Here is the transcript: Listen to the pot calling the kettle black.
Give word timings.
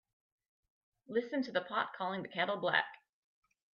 Listen 1.07 1.43
to 1.43 1.51
the 1.51 1.61
pot 1.61 1.91
calling 1.95 2.23
the 2.23 2.27
kettle 2.27 2.57
black. 2.57 2.87